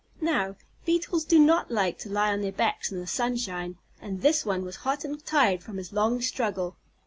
[0.19, 4.43] Now, Beetles do not like to lie on their backs in the sunshine, and this
[4.43, 6.75] one was hot and tired from his long struggle.